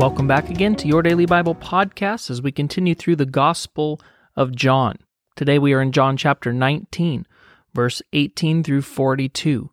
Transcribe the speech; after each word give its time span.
Welcome 0.00 0.26
back 0.26 0.48
again 0.48 0.76
to 0.76 0.88
your 0.88 1.02
Daily 1.02 1.26
Bible 1.26 1.54
podcast 1.54 2.30
as 2.30 2.40
we 2.40 2.52
continue 2.52 2.94
through 2.94 3.16
the 3.16 3.26
Gospel 3.26 4.00
of 4.34 4.56
John. 4.56 4.96
Today 5.36 5.58
we 5.58 5.74
are 5.74 5.82
in 5.82 5.92
John 5.92 6.16
chapter 6.16 6.54
19, 6.54 7.26
verse 7.74 8.00
18 8.14 8.64
through 8.64 8.80
42. 8.80 9.70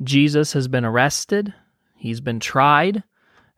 Jesus 0.00 0.52
has 0.52 0.68
been 0.68 0.84
arrested, 0.84 1.52
he's 1.96 2.20
been 2.20 2.38
tried, 2.38 3.02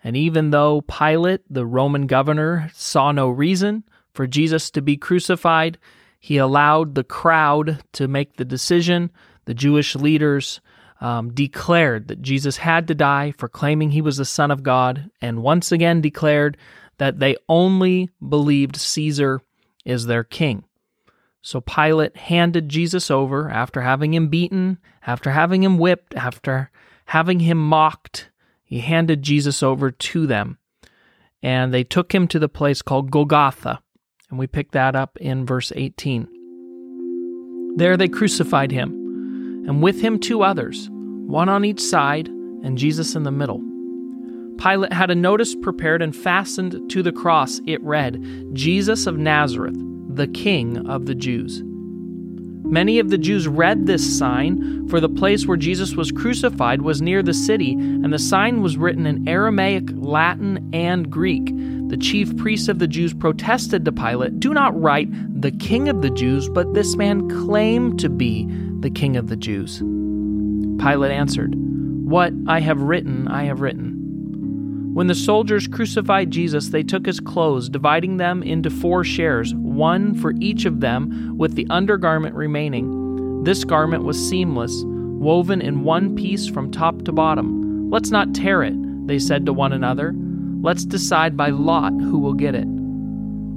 and 0.03 0.17
even 0.17 0.53
though 0.53 0.81
Pilate, 0.81 1.43
the 1.51 1.67
Roman 1.67 2.07
governor, 2.07 2.71
saw 2.73 3.13
no 3.13 3.29
reason 3.29 3.85
for 4.15 4.27
Jesus 4.27 4.71
to 4.71 4.81
be 4.81 4.97
crucified, 4.97 5.77
he 6.19 6.39
allowed 6.39 6.95
the 6.95 7.05
crowd 7.05 7.85
to 7.93 8.09
make 8.09 8.39
the 8.39 8.47
decision. 8.47 9.11
The 9.45 9.53
Jewish 9.53 9.95
leaders 9.95 10.63
um, 11.01 11.33
declared 11.33 12.09
that 12.09 12.23
Jesus 12.23 12.59
had 12.59 12.87
to 12.89 12.95
die 12.95 13.33
for 13.33 13.49
claiming 13.49 13.91
he 13.91 14.03
was 14.03 14.19
the 14.19 14.25
Son 14.25 14.51
of 14.51 14.63
God, 14.63 15.11
and 15.21 15.43
once 15.43 15.73
again 15.73 16.01
declared 16.01 16.57
that 16.99 17.19
they 17.19 17.37
only 17.49 18.11
believed 18.27 18.77
Caesar 18.77 19.41
is 19.85 20.07
their 20.07 20.25
king. 20.25 20.65
So 21.43 21.63
Pilate 21.63 22.17
handed 22.17 22.69
Jesus 22.69 23.11
over 23.11 23.49
after 23.49 23.81
having 23.81 24.13
him 24.13 24.29
beaten, 24.29 24.77
after 25.07 25.31
having 25.31 25.63
him 25.63 25.79
whipped, 25.79 26.15
after 26.15 26.71
having 27.07 27.41
him 27.41 27.57
mocked. 27.57 28.31
He 28.63 28.81
handed 28.81 29.23
Jesus 29.23 29.63
over 29.63 29.91
to 29.91 30.27
them. 30.27 30.59
And 31.43 31.73
they 31.73 31.83
took 31.83 32.15
him 32.15 32.29
to 32.29 32.39
the 32.39 32.51
place 32.51 32.83
called 32.83 33.11
Golgotha. 33.11 33.81
And 34.29 34.39
we 34.39 34.47
pick 34.47 34.73
that 34.73 34.95
up 34.95 35.17
in 35.19 35.47
verse 35.47 35.73
18. 35.75 36.29
There 37.77 37.97
they 37.97 38.09
crucified 38.09 38.71
him 38.71 39.01
and 39.67 39.83
with 39.83 40.01
him 40.01 40.19
two 40.19 40.43
others, 40.43 40.91
one 41.31 41.49
on 41.49 41.65
each 41.65 41.81
side, 41.81 42.29
and 42.29 42.77
Jesus 42.77 43.15
in 43.15 43.23
the 43.23 43.31
middle. 43.31 43.63
Pilate 44.59 44.93
had 44.93 45.11
a 45.11 45.15
notice 45.15 45.55
prepared 45.55 46.03
and 46.03 46.15
fastened 46.15 46.91
to 46.91 47.03
the 47.03 47.13
cross. 47.13 47.61
It 47.67 47.83
read, 47.83 48.23
Jesus 48.53 49.07
of 49.07 49.17
Nazareth, 49.17 49.77
the 50.09 50.27
King 50.27 50.87
of 50.87 51.07
the 51.07 51.15
Jews. 51.15 51.63
Many 51.65 52.99
of 52.99 53.11
the 53.11 53.19
Jews 53.19 53.49
read 53.49 53.87
this 53.87 54.19
sign, 54.19 54.87
for 54.89 55.01
the 55.01 55.09
place 55.09 55.47
where 55.47 55.57
Jesus 55.57 55.95
was 55.95 56.13
crucified 56.13 56.83
was 56.83 57.01
near 57.01 57.23
the 57.23 57.35
city, 57.35 57.73
and 57.73 58.13
the 58.13 58.19
sign 58.19 58.61
was 58.61 58.77
written 58.77 59.07
in 59.07 59.27
Aramaic, 59.27 59.89
Latin, 59.95 60.71
and 60.73 61.11
Greek. 61.11 61.51
The 61.89 61.97
chief 61.97 62.37
priests 62.37 62.69
of 62.69 62.79
the 62.79 62.87
Jews 62.87 63.15
protested 63.15 63.85
to 63.85 63.93
Pilate, 63.93 64.39
Do 64.39 64.53
not 64.53 64.79
write 64.81 65.09
the 65.41 65.51
King 65.53 65.89
of 65.89 66.03
the 66.03 66.11
Jews, 66.11 66.49
but 66.49 66.75
this 66.75 66.97
man 66.97 67.29
claimed 67.29 67.99
to 68.01 68.09
be 68.09 68.47
the 68.81 68.91
King 68.91 69.17
of 69.17 69.29
the 69.29 69.37
Jews. 69.37 69.83
Pilate 70.81 71.13
answered, 71.13 71.55
What 71.55 72.33
I 72.47 72.61
have 72.61 72.81
written, 72.81 73.29
I 73.29 73.45
have 73.45 73.61
written. 73.61 74.91
When 74.95 75.07
the 75.07 75.15
soldiers 75.15 75.69
crucified 75.69 76.31
Jesus, 76.31 76.69
they 76.69 76.83
took 76.83 77.07
his 77.07 77.21
clothes, 77.21 77.69
dividing 77.69 78.17
them 78.17 78.43
into 78.43 78.71
four 78.71 79.05
shares, 79.05 79.55
one 79.55 80.15
for 80.15 80.33
each 80.41 80.65
of 80.65 80.81
them, 80.81 81.37
with 81.37 81.55
the 81.55 81.67
undergarment 81.71 82.35
remaining. 82.35 83.45
This 83.45 83.63
garment 83.63 84.05
was 84.05 84.29
seamless, 84.29 84.83
woven 84.85 85.61
in 85.61 85.85
one 85.85 86.17
piece 86.17 86.49
from 86.49 86.71
top 86.71 87.03
to 87.03 87.13
bottom. 87.13 87.91
Let's 87.91 88.11
not 88.11 88.35
tear 88.35 88.63
it, 88.63 88.75
they 89.07 89.19
said 89.19 89.47
to 89.47 89.53
one 89.53 89.73
another. 89.73 90.15
Let's 90.63 90.85
decide 90.85 91.37
by 91.37 91.51
lot 91.51 91.93
who 91.93 92.19
will 92.19 92.35
get 92.35 92.55
it. 92.55 92.67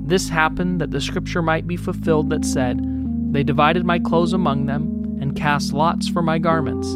This 0.08 0.30
happened 0.30 0.82
that 0.82 0.92
the 0.92 1.02
scripture 1.02 1.42
might 1.42 1.68
be 1.68 1.78
fulfilled 1.78 2.30
that 2.30 2.46
said, 2.46 2.80
They 3.34 3.44
divided 3.44 3.86
my 3.86 3.98
clothes 3.98 4.34
among 4.34 4.66
them 4.66 5.18
and 5.20 5.36
cast 5.36 5.74
lots 5.74 6.08
for 6.08 6.22
my 6.22 6.38
garments. 6.38 6.96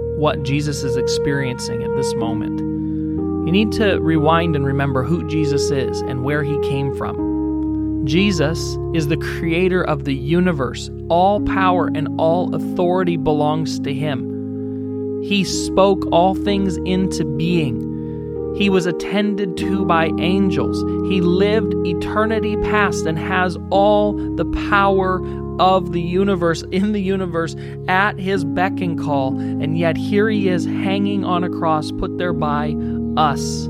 what 0.21 0.43
Jesus 0.43 0.83
is 0.83 0.97
experiencing 0.97 1.81
at 1.81 1.95
this 1.95 2.13
moment. 2.13 2.59
You 2.59 3.51
need 3.51 3.71
to 3.71 3.97
rewind 3.97 4.55
and 4.55 4.63
remember 4.63 5.03
who 5.03 5.27
Jesus 5.27 5.71
is 5.71 6.01
and 6.01 6.23
where 6.23 6.43
he 6.43 6.59
came 6.59 6.95
from. 6.95 8.05
Jesus 8.05 8.77
is 8.93 9.07
the 9.07 9.17
creator 9.17 9.83
of 9.83 10.03
the 10.03 10.13
universe. 10.13 10.91
All 11.09 11.41
power 11.41 11.89
and 11.95 12.07
all 12.19 12.53
authority 12.53 13.17
belongs 13.17 13.79
to 13.79 13.91
him. 13.91 15.23
He 15.23 15.43
spoke 15.43 16.05
all 16.11 16.35
things 16.35 16.77
into 16.85 17.25
being. 17.25 18.53
He 18.55 18.69
was 18.69 18.85
attended 18.85 19.57
to 19.57 19.85
by 19.85 20.11
angels. 20.19 20.83
He 21.11 21.19
lived 21.19 21.73
eternity 21.87 22.57
past 22.57 23.07
and 23.07 23.17
has 23.17 23.57
all 23.71 24.13
the 24.35 24.45
power 24.69 25.19
of 25.59 25.91
the 25.91 26.01
universe, 26.01 26.63
in 26.71 26.91
the 26.91 27.01
universe, 27.01 27.55
at 27.87 28.17
his 28.17 28.43
beck 28.43 28.79
and 28.79 28.99
call. 28.99 29.39
And 29.39 29.77
yet 29.77 29.97
here 29.97 30.29
he 30.29 30.49
is 30.49 30.65
hanging 30.65 31.23
on 31.23 31.43
a 31.43 31.49
cross, 31.49 31.91
put 31.91 32.17
there 32.17 32.33
by 32.33 32.75
us, 33.17 33.67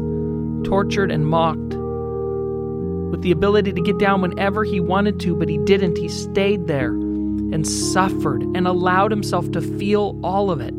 tortured 0.63 1.11
and 1.11 1.27
mocked, 1.27 1.75
with 3.11 3.21
the 3.21 3.31
ability 3.31 3.73
to 3.73 3.81
get 3.81 3.97
down 3.97 4.21
whenever 4.21 4.63
he 4.63 4.79
wanted 4.79 5.19
to, 5.21 5.35
but 5.35 5.49
he 5.49 5.57
didn't. 5.59 5.97
He 5.97 6.07
stayed 6.07 6.67
there 6.67 6.91
and 6.91 7.67
suffered 7.67 8.43
and 8.55 8.67
allowed 8.67 9.11
himself 9.11 9.51
to 9.51 9.61
feel 9.61 10.17
all 10.23 10.49
of 10.49 10.61
it 10.61 10.75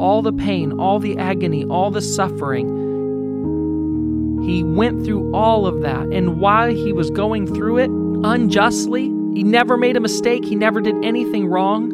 all 0.00 0.22
the 0.22 0.32
pain, 0.32 0.78
all 0.78 0.98
the 0.98 1.18
agony, 1.18 1.64
all 1.64 1.90
the 1.90 2.00
suffering. 2.00 2.68
He 4.46 4.62
went 4.62 5.04
through 5.04 5.34
all 5.34 5.66
of 5.66 5.82
that. 5.82 6.06
And 6.06 6.40
while 6.40 6.70
he 6.70 6.92
was 6.92 7.10
going 7.10 7.46
through 7.46 7.78
it 7.78 7.90
unjustly, 7.90 9.10
he 9.34 9.42
never 9.42 9.76
made 9.76 9.96
a 9.96 10.00
mistake, 10.00 10.44
he 10.44 10.54
never 10.54 10.80
did 10.80 10.96
anything 11.04 11.46
wrong. 11.46 11.92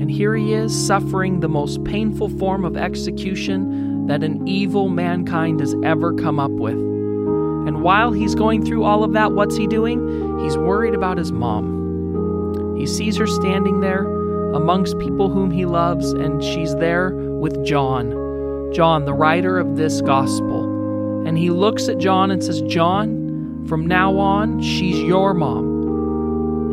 And 0.00 0.10
here 0.10 0.34
he 0.34 0.52
is 0.52 0.74
suffering 0.74 1.40
the 1.40 1.48
most 1.48 1.84
painful 1.84 2.28
form 2.30 2.64
of 2.64 2.76
execution 2.76 4.06
that 4.06 4.24
an 4.24 4.46
evil 4.48 4.88
mankind 4.88 5.60
has 5.60 5.76
ever 5.84 6.12
come 6.14 6.40
up 6.40 6.50
with. 6.50 6.74
And 6.74 7.82
while 7.82 8.10
he's 8.10 8.34
going 8.34 8.64
through 8.64 8.82
all 8.82 9.04
of 9.04 9.12
that, 9.12 9.32
what's 9.32 9.56
he 9.56 9.68
doing? 9.68 10.40
He's 10.42 10.58
worried 10.58 10.94
about 10.94 11.18
his 11.18 11.30
mom. 11.30 12.76
He 12.76 12.86
sees 12.86 13.16
her 13.16 13.28
standing 13.28 13.80
there 13.80 14.04
amongst 14.52 14.98
people 14.98 15.30
whom 15.30 15.52
he 15.52 15.66
loves, 15.66 16.12
and 16.12 16.42
she's 16.42 16.74
there 16.76 17.10
with 17.14 17.64
John, 17.64 18.72
John, 18.72 19.04
the 19.04 19.14
writer 19.14 19.58
of 19.58 19.76
this 19.76 20.00
gospel. 20.00 21.24
And 21.26 21.38
he 21.38 21.50
looks 21.50 21.88
at 21.88 21.98
John 21.98 22.32
and 22.32 22.42
says, 22.42 22.60
John, 22.62 23.64
from 23.68 23.86
now 23.86 24.18
on, 24.18 24.60
she's 24.60 24.98
your 25.00 25.32
mom. 25.32 25.71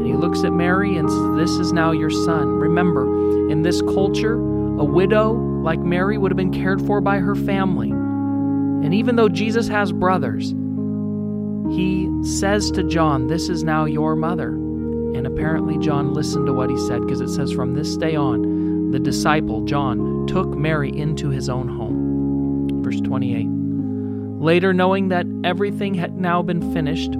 He 0.09 0.16
looks 0.16 0.44
at 0.44 0.52
Mary 0.52 0.97
and 0.97 1.08
says, 1.08 1.36
This 1.36 1.52
is 1.59 1.72
now 1.72 1.92
your 1.92 2.09
son. 2.09 2.47
Remember, 2.58 3.03
in 3.52 3.62
this 3.62 3.80
culture, 3.84 4.34
a 4.34 4.84
widow 4.84 5.34
like 5.34 5.80
Mary 5.81 6.18
would 6.18 6.31
have 6.31 6.36
been 6.36 6.52
cared 6.52 6.81
for 6.81 7.00
by 7.00 7.20
her 7.20 7.36
family. 7.36 7.92
And 7.92 8.92
even 8.92 9.18
though 9.18 9.30
Jesus 9.30 9.68
has 9.68 9.92
brothers, 9.92 10.50
he 11.75 12.09
says 12.24 12.72
to 12.72 12.84
John, 12.86 13.28
This 13.28 13.50
is 13.50 13.64
now 13.64 13.86
your 13.86 14.16
mother. 14.16 14.50
And 14.50 15.28
apparently, 15.28 15.78
John 15.78 16.16
listened 16.16 16.47
to 16.47 16.53
what 16.53 16.72
he 16.72 16.78
said 16.88 17.02
because 17.02 17.22
it 17.22 17.30
says, 17.30 17.52
From 17.52 17.76
this 17.76 17.96
day 17.96 18.16
on, 18.16 18.90
the 18.90 19.00
disciple, 19.00 19.64
John, 19.66 20.26
took 20.26 20.58
Mary 20.58 20.90
into 20.90 21.30
his 21.30 21.50
own 21.50 21.68
home. 21.68 22.81
Verse 22.81 23.00
28. 23.00 23.46
Later, 24.41 24.74
knowing 24.74 25.09
that 25.09 25.28
everything 25.44 25.94
had 25.94 26.20
now 26.20 26.41
been 26.41 26.73
finished, 26.73 27.12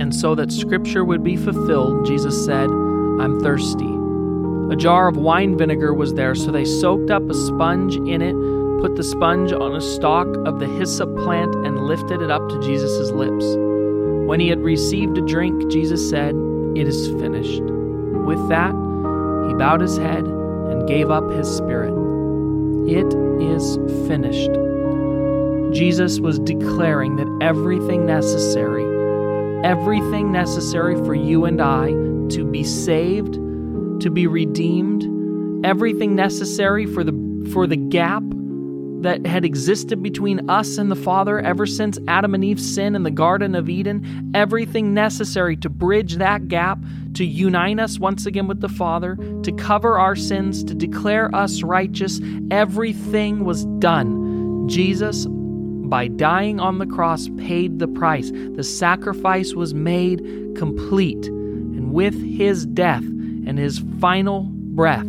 and 0.00 0.14
so 0.14 0.34
that 0.34 0.52
scripture 0.52 1.04
would 1.04 1.24
be 1.24 1.36
fulfilled, 1.36 2.06
Jesus 2.06 2.44
said, 2.44 2.70
I'm 2.70 3.40
thirsty. 3.40 3.98
A 4.72 4.76
jar 4.76 5.08
of 5.08 5.16
wine 5.16 5.56
vinegar 5.56 5.92
was 5.92 6.14
there, 6.14 6.34
so 6.34 6.52
they 6.52 6.64
soaked 6.64 7.10
up 7.10 7.28
a 7.28 7.34
sponge 7.34 7.96
in 7.96 8.22
it, 8.22 8.34
put 8.80 8.96
the 8.96 9.02
sponge 9.02 9.52
on 9.52 9.74
a 9.74 9.80
stalk 9.80 10.28
of 10.46 10.60
the 10.60 10.66
hyssop 10.66 11.16
plant, 11.16 11.54
and 11.66 11.86
lifted 11.86 12.22
it 12.22 12.30
up 12.30 12.48
to 12.48 12.60
Jesus' 12.60 13.10
lips. 13.10 13.44
When 14.28 14.40
he 14.40 14.48
had 14.48 14.60
received 14.60 15.18
a 15.18 15.22
drink, 15.22 15.70
Jesus 15.70 16.08
said, 16.08 16.34
It 16.76 16.86
is 16.86 17.08
finished. 17.20 17.62
With 17.62 18.48
that, 18.50 18.72
he 19.48 19.54
bowed 19.54 19.80
his 19.80 19.96
head 19.96 20.24
and 20.24 20.86
gave 20.86 21.10
up 21.10 21.28
his 21.30 21.48
spirit. 21.48 21.94
It 22.86 23.12
is 23.42 23.76
finished. 24.06 24.50
Jesus 25.74 26.20
was 26.20 26.38
declaring 26.38 27.16
that 27.16 27.38
everything 27.40 28.06
necessary 28.06 28.87
everything 29.64 30.32
necessary 30.32 30.94
for 30.96 31.14
you 31.14 31.44
and 31.44 31.60
I 31.60 31.88
to 32.34 32.44
be 32.50 32.64
saved, 32.64 33.34
to 33.34 34.10
be 34.10 34.26
redeemed, 34.26 35.64
everything 35.64 36.14
necessary 36.14 36.86
for 36.86 37.02
the 37.02 37.28
for 37.52 37.66
the 37.66 37.76
gap 37.76 38.22
that 39.00 39.24
had 39.26 39.44
existed 39.44 40.02
between 40.02 40.50
us 40.50 40.76
and 40.76 40.90
the 40.90 40.96
Father 40.96 41.38
ever 41.40 41.66
since 41.66 41.98
Adam 42.08 42.34
and 42.34 42.44
Eve's 42.44 42.74
sin 42.74 42.96
in 42.96 43.04
the 43.04 43.10
Garden 43.10 43.54
of 43.54 43.68
Eden, 43.68 44.32
everything 44.34 44.92
necessary 44.92 45.56
to 45.56 45.68
bridge 45.68 46.16
that 46.16 46.48
gap, 46.48 46.78
to 47.14 47.24
unite 47.24 47.78
us 47.78 47.98
once 47.98 48.26
again 48.26 48.48
with 48.48 48.60
the 48.60 48.68
Father, 48.68 49.16
to 49.44 49.52
cover 49.52 49.98
our 49.98 50.16
sins, 50.16 50.64
to 50.64 50.74
declare 50.74 51.34
us 51.34 51.62
righteous, 51.62 52.20
everything 52.50 53.44
was 53.44 53.64
done. 53.78 54.68
Jesus, 54.68 55.26
by 55.88 56.08
dying 56.08 56.60
on 56.60 56.78
the 56.78 56.86
cross, 56.86 57.28
paid 57.38 57.78
the 57.78 57.88
price. 57.88 58.30
The 58.30 58.64
sacrifice 58.64 59.54
was 59.54 59.74
made 59.74 60.20
complete. 60.56 61.26
And 61.26 61.92
with 61.92 62.14
his 62.22 62.66
death 62.66 63.02
and 63.02 63.58
his 63.58 63.80
final 64.00 64.48
breath, 64.50 65.06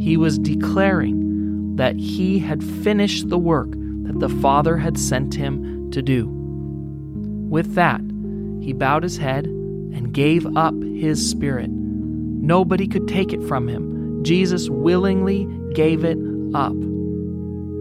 he 0.00 0.16
was 0.16 0.38
declaring 0.38 1.76
that 1.76 1.96
he 1.96 2.38
had 2.38 2.62
finished 2.62 3.28
the 3.28 3.38
work 3.38 3.70
that 3.70 4.20
the 4.20 4.28
Father 4.28 4.76
had 4.76 4.98
sent 4.98 5.34
him 5.34 5.90
to 5.90 6.02
do. 6.02 6.28
With 7.48 7.74
that, 7.74 8.00
he 8.60 8.72
bowed 8.72 9.02
his 9.02 9.18
head 9.18 9.46
and 9.46 10.12
gave 10.12 10.46
up 10.56 10.74
his 10.82 11.28
spirit. 11.28 11.70
Nobody 11.70 12.86
could 12.86 13.08
take 13.08 13.32
it 13.32 13.42
from 13.42 13.68
him. 13.68 14.22
Jesus 14.24 14.68
willingly 14.68 15.46
gave 15.74 16.04
it 16.04 16.18
up. 16.54 16.74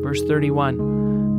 Verse 0.03 0.21
31 0.23 0.92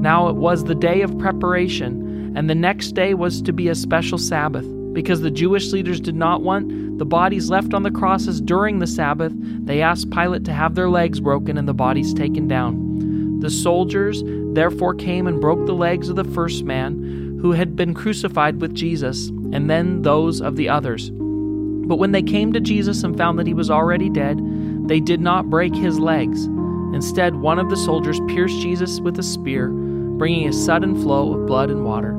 Now 0.04 0.28
it 0.28 0.36
was 0.36 0.64
the 0.64 0.74
day 0.74 1.00
of 1.00 1.18
preparation, 1.18 2.34
and 2.36 2.50
the 2.50 2.54
next 2.54 2.92
day 2.92 3.14
was 3.14 3.40
to 3.40 3.54
be 3.54 3.68
a 3.68 3.74
special 3.74 4.18
Sabbath. 4.18 4.66
Because 4.92 5.22
the 5.22 5.30
Jewish 5.30 5.72
leaders 5.72 5.98
did 5.98 6.14
not 6.14 6.42
want 6.42 6.98
the 6.98 7.06
bodies 7.06 7.48
left 7.48 7.72
on 7.72 7.84
the 7.84 7.90
crosses 7.90 8.38
during 8.38 8.80
the 8.80 8.86
Sabbath, 8.86 9.32
they 9.34 9.80
asked 9.80 10.10
Pilate 10.10 10.44
to 10.44 10.52
have 10.52 10.74
their 10.74 10.90
legs 10.90 11.20
broken 11.20 11.56
and 11.56 11.66
the 11.66 11.72
bodies 11.72 12.12
taken 12.12 12.46
down. 12.46 13.40
The 13.40 13.48
soldiers 13.48 14.22
therefore 14.52 14.94
came 14.94 15.26
and 15.26 15.40
broke 15.40 15.64
the 15.64 15.72
legs 15.72 16.10
of 16.10 16.16
the 16.16 16.24
first 16.24 16.64
man 16.64 17.38
who 17.40 17.52
had 17.52 17.74
been 17.74 17.94
crucified 17.94 18.60
with 18.60 18.74
Jesus, 18.74 19.28
and 19.52 19.70
then 19.70 20.02
those 20.02 20.42
of 20.42 20.56
the 20.56 20.68
others. 20.68 21.08
But 21.12 21.96
when 21.96 22.12
they 22.12 22.22
came 22.22 22.52
to 22.52 22.60
Jesus 22.60 23.04
and 23.04 23.16
found 23.16 23.38
that 23.38 23.46
he 23.46 23.54
was 23.54 23.70
already 23.70 24.10
dead, 24.10 24.38
they 24.86 25.00
did 25.00 25.22
not 25.22 25.48
break 25.48 25.74
his 25.74 25.98
legs. 25.98 26.44
Instead, 26.92 27.36
one 27.36 27.58
of 27.58 27.70
the 27.70 27.76
soldiers 27.78 28.20
pierced 28.28 28.60
Jesus 28.60 29.00
with 29.00 29.18
a 29.18 29.22
spear, 29.22 29.72
bringing 30.18 30.48
a 30.48 30.52
sudden 30.52 31.00
flow 31.00 31.34
of 31.34 31.46
blood 31.46 31.70
and 31.70 31.84
water. 31.84 32.12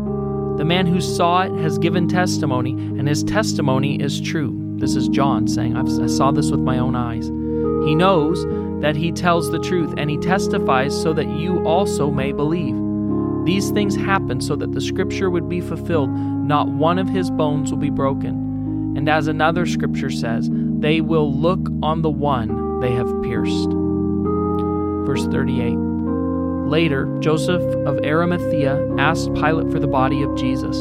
The 0.57 0.65
man 0.65 0.87
who 0.87 1.01
saw 1.01 1.41
it 1.41 1.53
has 1.61 1.77
given 1.77 2.07
testimony, 2.07 2.71
and 2.71 3.07
his 3.07 3.23
testimony 3.23 4.01
is 4.01 4.21
true. 4.21 4.53
This 4.77 4.95
is 4.95 5.07
John 5.09 5.47
saying, 5.47 5.75
I 5.75 6.07
saw 6.07 6.31
this 6.31 6.51
with 6.51 6.61
my 6.61 6.77
own 6.77 6.95
eyes. 6.95 7.27
He 7.87 7.95
knows 7.95 8.45
that 8.81 8.95
he 8.95 9.11
tells 9.11 9.51
the 9.51 9.59
truth, 9.59 9.93
and 9.97 10.09
he 10.09 10.17
testifies 10.17 10.99
so 10.99 11.13
that 11.13 11.27
you 11.27 11.63
also 11.65 12.11
may 12.11 12.31
believe. 12.31 12.75
These 13.45 13.71
things 13.71 13.95
happen 13.95 14.41
so 14.41 14.55
that 14.55 14.71
the 14.71 14.81
scripture 14.81 15.29
would 15.29 15.47
be 15.47 15.61
fulfilled 15.61 16.09
not 16.09 16.67
one 16.67 16.99
of 16.99 17.09
his 17.09 17.31
bones 17.31 17.71
will 17.71 17.79
be 17.79 17.89
broken. 17.89 18.93
And 18.95 19.09
as 19.09 19.27
another 19.27 19.65
scripture 19.65 20.11
says, 20.11 20.49
they 20.51 21.01
will 21.01 21.33
look 21.33 21.67
on 21.81 22.01
the 22.01 22.09
one 22.09 22.79
they 22.79 22.91
have 22.91 23.07
pierced. 23.23 23.69
Verse 25.05 25.25
38. 25.25 25.94
Later, 26.65 27.05
Joseph 27.19 27.61
of 27.85 27.99
Arimathea 28.03 28.95
asked 28.97 29.33
Pilate 29.35 29.71
for 29.71 29.79
the 29.79 29.87
body 29.87 30.23
of 30.23 30.35
Jesus. 30.35 30.75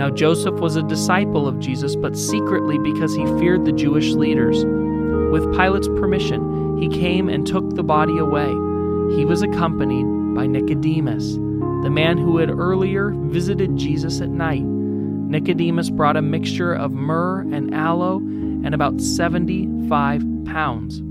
Now, 0.00 0.08
Joseph 0.08 0.54
was 0.54 0.76
a 0.76 0.82
disciple 0.82 1.46
of 1.46 1.58
Jesus, 1.58 1.94
but 1.94 2.16
secretly 2.16 2.78
because 2.78 3.14
he 3.14 3.26
feared 3.38 3.66
the 3.66 3.72
Jewish 3.72 4.12
leaders. 4.12 4.64
With 5.30 5.54
Pilate's 5.54 5.88
permission, 5.88 6.78
he 6.80 6.88
came 6.88 7.28
and 7.28 7.46
took 7.46 7.74
the 7.74 7.82
body 7.82 8.16
away. 8.16 8.48
He 9.14 9.26
was 9.26 9.42
accompanied 9.42 10.06
by 10.34 10.46
Nicodemus, 10.46 11.34
the 11.34 11.90
man 11.90 12.16
who 12.16 12.38
had 12.38 12.48
earlier 12.48 13.10
visited 13.10 13.76
Jesus 13.76 14.22
at 14.22 14.30
night. 14.30 14.64
Nicodemus 14.64 15.90
brought 15.90 16.16
a 16.16 16.22
mixture 16.22 16.72
of 16.72 16.92
myrrh 16.92 17.40
and 17.52 17.74
aloe 17.74 18.16
and 18.16 18.74
about 18.74 19.00
75 19.02 20.24
pounds. 20.46 21.02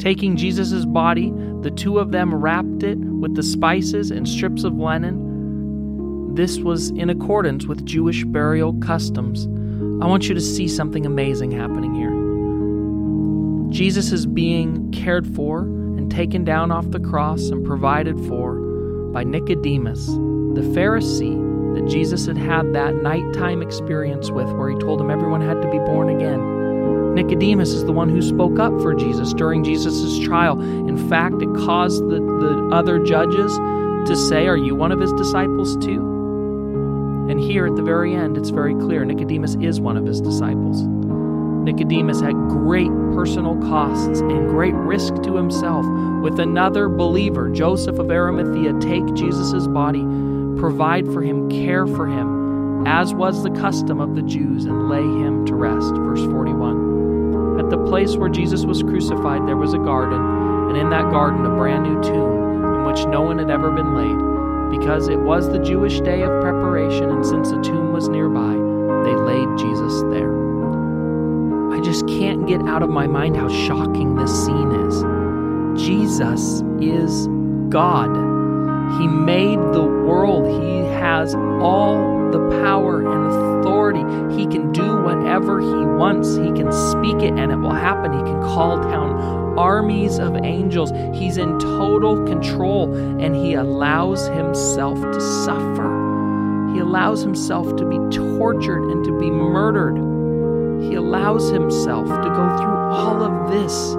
Taking 0.00 0.34
Jesus' 0.34 0.86
body, 0.86 1.30
the 1.60 1.70
two 1.70 1.98
of 1.98 2.10
them 2.10 2.34
wrapped 2.34 2.82
it 2.82 2.96
with 2.96 3.34
the 3.34 3.42
spices 3.42 4.10
and 4.10 4.26
strips 4.26 4.64
of 4.64 4.72
linen. 4.78 6.34
This 6.34 6.58
was 6.58 6.88
in 6.88 7.10
accordance 7.10 7.66
with 7.66 7.84
Jewish 7.84 8.24
burial 8.24 8.72
customs. 8.80 9.44
I 10.02 10.06
want 10.06 10.26
you 10.26 10.34
to 10.34 10.40
see 10.40 10.68
something 10.68 11.04
amazing 11.04 11.50
happening 11.50 11.94
here. 11.94 12.10
Jesus 13.70 14.10
is 14.10 14.24
being 14.24 14.90
cared 14.90 15.26
for 15.34 15.64
and 15.64 16.10
taken 16.10 16.44
down 16.44 16.72
off 16.72 16.90
the 16.90 17.00
cross 17.00 17.50
and 17.50 17.62
provided 17.66 18.18
for 18.26 18.54
by 19.12 19.22
Nicodemus, 19.22 20.06
the 20.06 20.66
Pharisee 20.74 21.74
that 21.74 21.86
Jesus 21.90 22.24
had 22.24 22.38
had 22.38 22.72
that 22.72 22.94
nighttime 22.94 23.60
experience 23.60 24.30
with, 24.30 24.48
where 24.52 24.70
he 24.70 24.78
told 24.78 24.98
him 24.98 25.10
everyone 25.10 25.42
had 25.42 25.60
to 25.60 25.70
be 25.70 25.78
born 25.78 26.08
again. 26.08 26.59
Nicodemus 27.14 27.70
is 27.70 27.84
the 27.84 27.92
one 27.92 28.08
who 28.08 28.22
spoke 28.22 28.58
up 28.58 28.72
for 28.80 28.94
Jesus 28.94 29.32
during 29.34 29.64
Jesus' 29.64 30.18
trial. 30.20 30.60
In 30.60 31.08
fact, 31.08 31.42
it 31.42 31.52
caused 31.54 32.04
the, 32.04 32.20
the 32.20 32.68
other 32.72 32.98
judges 32.98 33.56
to 34.08 34.16
say, 34.16 34.46
Are 34.46 34.56
you 34.56 34.74
one 34.74 34.92
of 34.92 35.00
his 35.00 35.12
disciples 35.14 35.76
too? 35.76 36.10
And 37.30 37.38
here 37.40 37.66
at 37.66 37.76
the 37.76 37.82
very 37.82 38.14
end, 38.14 38.36
it's 38.36 38.50
very 38.50 38.74
clear 38.74 39.04
Nicodemus 39.04 39.56
is 39.60 39.80
one 39.80 39.96
of 39.96 40.04
his 40.04 40.20
disciples. 40.20 40.82
Nicodemus 40.82 42.20
had 42.20 42.34
great 42.48 42.90
personal 43.14 43.56
costs 43.60 44.20
and 44.20 44.48
great 44.48 44.74
risk 44.74 45.14
to 45.22 45.36
himself. 45.36 45.84
With 46.22 46.40
another 46.40 46.88
believer, 46.88 47.50
Joseph 47.50 47.98
of 47.98 48.10
Arimathea, 48.10 48.80
take 48.80 49.14
Jesus' 49.14 49.66
body, 49.68 50.02
provide 50.58 51.06
for 51.12 51.22
him, 51.22 51.50
care 51.50 51.86
for 51.86 52.06
him, 52.06 52.86
as 52.86 53.14
was 53.14 53.42
the 53.42 53.50
custom 53.50 54.00
of 54.00 54.16
the 54.16 54.22
Jews, 54.22 54.64
and 54.64 54.88
lay 54.88 55.02
him 55.02 55.44
to 55.46 55.54
rest. 55.54 55.94
Verse 55.94 56.24
41. 56.24 56.89
At 57.70 57.78
the 57.78 57.86
place 57.86 58.16
where 58.16 58.28
Jesus 58.28 58.64
was 58.64 58.82
crucified, 58.82 59.46
there 59.46 59.56
was 59.56 59.74
a 59.74 59.78
garden, 59.78 60.20
and 60.70 60.76
in 60.76 60.90
that 60.90 61.08
garden, 61.12 61.46
a 61.46 61.50
brand 61.50 61.84
new 61.84 62.02
tomb 62.02 62.64
in 62.64 62.84
which 62.84 63.06
no 63.06 63.22
one 63.22 63.38
had 63.38 63.48
ever 63.48 63.70
been 63.70 63.94
laid. 63.94 64.76
Because 64.76 65.06
it 65.06 65.20
was 65.20 65.48
the 65.48 65.60
Jewish 65.60 66.00
day 66.00 66.22
of 66.22 66.40
preparation, 66.40 67.08
and 67.10 67.24
since 67.24 67.52
the 67.52 67.62
tomb 67.62 67.92
was 67.92 68.08
nearby, 68.08 68.54
they 69.04 69.14
laid 69.14 69.56
Jesus 69.56 70.02
there. 70.10 70.34
I 71.72 71.78
just 71.78 72.08
can't 72.08 72.48
get 72.48 72.60
out 72.62 72.82
of 72.82 72.90
my 72.90 73.06
mind 73.06 73.36
how 73.36 73.48
shocking 73.48 74.16
this 74.16 74.32
scene 74.46 74.72
is. 74.72 75.04
Jesus 75.80 76.64
is 76.80 77.28
God. 77.68 78.10
He 78.98 79.06
made 79.06 79.60
the 79.72 79.84
world. 79.84 80.44
He 80.60 80.78
has 80.94 81.36
all 81.36 82.32
the 82.32 82.40
power 82.64 82.98
and 82.98 83.60
authority. 83.60 84.02
He 84.40 84.46
can 84.46 84.72
do 84.72 85.02
whatever 85.02 85.60
he 85.60 85.84
wants. 85.84 86.34
He 86.36 86.50
can 86.52 86.72
speak 86.72 87.16
it 87.16 87.38
and 87.38 87.52
it 87.52 87.56
will 87.56 87.74
happen. 87.74 88.10
He 88.14 88.22
can 88.22 88.40
call 88.40 88.80
down 88.80 89.58
armies 89.58 90.18
of 90.18 90.34
angels. 90.34 90.92
He's 91.14 91.36
in 91.36 91.58
total 91.58 92.24
control 92.24 92.90
and 93.20 93.36
he 93.36 93.52
allows 93.52 94.28
himself 94.28 94.98
to 94.98 95.20
suffer. 95.20 96.72
He 96.72 96.80
allows 96.80 97.20
himself 97.20 97.76
to 97.76 97.84
be 97.84 97.98
tortured 98.16 98.90
and 98.90 99.04
to 99.04 99.20
be 99.20 99.30
murdered. 99.30 99.98
He 100.84 100.94
allows 100.94 101.50
himself 101.50 102.08
to 102.08 102.28
go 102.30 102.56
through 102.56 102.78
all 102.96 103.22
of 103.22 103.50
this 103.50 103.90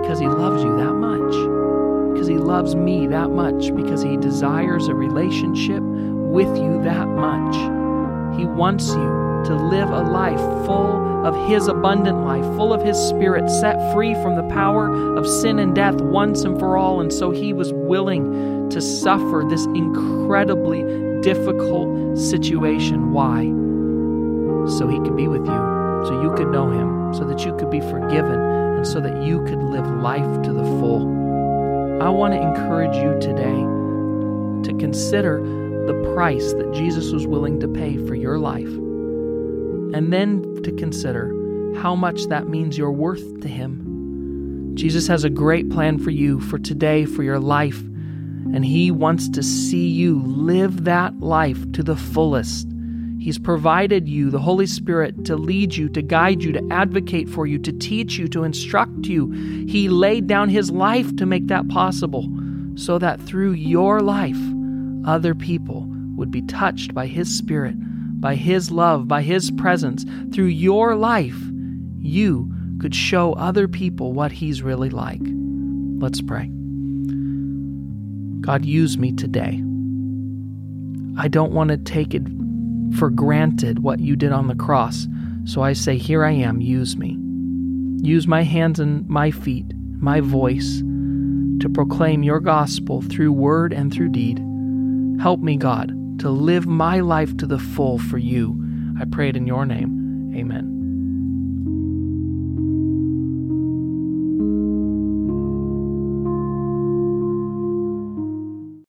because 0.00 0.18
he 0.18 0.26
loves 0.26 0.64
you 0.64 0.74
that 0.78 0.94
much. 0.94 2.14
Because 2.14 2.28
he 2.28 2.38
loves 2.38 2.74
me 2.74 3.06
that 3.08 3.28
much. 3.28 3.76
Because 3.76 4.00
he 4.00 4.16
desires 4.16 4.88
a 4.88 4.94
relationship 4.94 5.82
with 5.82 6.56
you 6.56 6.82
that 6.82 7.08
much. 7.08 7.75
He 8.36 8.44
wants 8.44 8.88
you 8.88 9.42
to 9.46 9.54
live 9.54 9.90
a 9.90 10.02
life 10.02 10.40
full 10.66 11.26
of 11.26 11.48
His 11.48 11.68
abundant 11.68 12.24
life, 12.24 12.44
full 12.56 12.72
of 12.72 12.82
His 12.82 12.96
Spirit, 12.96 13.48
set 13.48 13.92
free 13.92 14.14
from 14.14 14.36
the 14.36 14.54
power 14.54 14.90
of 15.16 15.26
sin 15.26 15.58
and 15.58 15.74
death 15.74 16.00
once 16.00 16.42
and 16.42 16.58
for 16.58 16.76
all. 16.76 17.00
And 17.00 17.12
so 17.12 17.30
He 17.30 17.52
was 17.52 17.72
willing 17.72 18.68
to 18.70 18.80
suffer 18.80 19.44
this 19.48 19.64
incredibly 19.66 20.82
difficult 21.22 22.18
situation. 22.18 23.12
Why? 23.12 23.44
So 24.78 24.86
He 24.88 24.98
could 25.00 25.16
be 25.16 25.28
with 25.28 25.46
you, 25.46 26.04
so 26.06 26.22
you 26.22 26.34
could 26.36 26.48
know 26.48 26.70
Him, 26.70 27.14
so 27.14 27.24
that 27.24 27.44
you 27.44 27.56
could 27.56 27.70
be 27.70 27.80
forgiven, 27.80 28.38
and 28.38 28.86
so 28.86 29.00
that 29.00 29.22
you 29.22 29.44
could 29.44 29.62
live 29.62 29.86
life 30.00 30.42
to 30.42 30.52
the 30.52 30.64
full. 30.64 31.02
I 32.02 32.08
want 32.10 32.34
to 32.34 32.40
encourage 32.40 32.94
you 32.96 33.18
today 33.20 33.64
to 34.64 34.76
consider 34.78 35.40
the 35.86 36.12
price 36.14 36.52
that 36.54 36.72
Jesus 36.72 37.12
was 37.12 37.26
willing 37.26 37.60
to 37.60 37.68
pay 37.68 37.96
for 38.06 38.14
your 38.14 38.38
life 38.38 38.66
and 39.94 40.12
then 40.12 40.62
to 40.62 40.72
consider 40.72 41.32
how 41.76 41.94
much 41.94 42.24
that 42.24 42.48
means 42.48 42.76
you're 42.76 42.90
worth 42.90 43.40
to 43.40 43.48
Him. 43.48 44.72
Jesus 44.74 45.06
has 45.06 45.24
a 45.24 45.30
great 45.30 45.70
plan 45.70 45.98
for 45.98 46.10
you, 46.10 46.40
for 46.40 46.58
today, 46.58 47.04
for 47.04 47.22
your 47.22 47.38
life, 47.38 47.80
and 47.80 48.64
He 48.64 48.90
wants 48.90 49.28
to 49.30 49.42
see 49.42 49.88
you 49.88 50.20
live 50.22 50.84
that 50.84 51.20
life 51.20 51.70
to 51.72 51.82
the 51.82 51.96
fullest. 51.96 52.68
He's 53.18 53.38
provided 53.38 54.08
you 54.08 54.30
the 54.30 54.38
Holy 54.38 54.66
Spirit 54.66 55.24
to 55.24 55.36
lead 55.36 55.74
you, 55.74 55.88
to 55.90 56.02
guide 56.02 56.42
you, 56.42 56.52
to 56.52 56.68
advocate 56.70 57.28
for 57.28 57.46
you, 57.46 57.58
to 57.60 57.72
teach 57.72 58.18
you, 58.18 58.28
to 58.28 58.44
instruct 58.44 59.06
you. 59.06 59.30
He 59.66 59.88
laid 59.88 60.26
down 60.26 60.48
His 60.48 60.70
life 60.70 61.16
to 61.16 61.26
make 61.26 61.46
that 61.48 61.68
possible. 61.68 62.28
so 62.76 62.98
that 62.98 63.20
through 63.20 63.52
your 63.52 64.00
life, 64.00 64.38
other 65.06 65.34
people 65.34 65.86
would 66.16 66.30
be 66.30 66.42
touched 66.42 66.94
by 66.94 67.06
His 67.06 67.34
Spirit, 67.34 67.76
by 68.20 68.34
His 68.34 68.70
love, 68.70 69.06
by 69.06 69.22
His 69.22 69.50
presence. 69.52 70.04
Through 70.32 70.46
your 70.46 70.96
life, 70.96 71.38
you 71.98 72.52
could 72.80 72.94
show 72.94 73.32
other 73.34 73.68
people 73.68 74.12
what 74.12 74.32
He's 74.32 74.62
really 74.62 74.90
like. 74.90 75.20
Let's 75.98 76.20
pray. 76.20 76.50
God, 78.40 78.64
use 78.64 78.98
me 78.98 79.12
today. 79.12 79.62
I 81.18 81.28
don't 81.28 81.52
want 81.52 81.70
to 81.70 81.78
take 81.78 82.14
it 82.14 82.22
for 82.98 83.10
granted 83.10 83.82
what 83.82 84.00
you 84.00 84.16
did 84.16 84.32
on 84.32 84.48
the 84.48 84.54
cross, 84.54 85.06
so 85.44 85.62
I 85.62 85.72
say, 85.72 85.96
Here 85.96 86.24
I 86.24 86.32
am, 86.32 86.60
use 86.60 86.96
me. 86.96 87.16
Use 88.06 88.26
my 88.26 88.42
hands 88.42 88.78
and 88.78 89.08
my 89.08 89.30
feet, 89.30 89.66
my 89.98 90.20
voice, 90.20 90.80
to 91.60 91.68
proclaim 91.72 92.22
your 92.22 92.40
gospel 92.40 93.02
through 93.02 93.32
word 93.32 93.72
and 93.72 93.92
through 93.92 94.10
deed. 94.10 94.45
Help 95.20 95.40
me, 95.40 95.56
God, 95.56 95.92
to 96.20 96.30
live 96.30 96.66
my 96.66 97.00
life 97.00 97.36
to 97.38 97.46
the 97.46 97.58
full 97.58 97.98
for 97.98 98.18
you. 98.18 98.62
I 99.00 99.04
pray 99.04 99.28
it 99.28 99.36
in 99.36 99.46
your 99.46 99.66
name. 99.66 100.32
Amen. 100.36 100.75